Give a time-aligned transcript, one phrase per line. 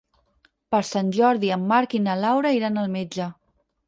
[0.75, 3.29] Per Sant Jordi en Marc i na Laura iran al metge.